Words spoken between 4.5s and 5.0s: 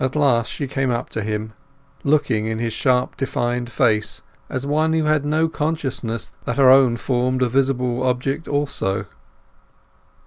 one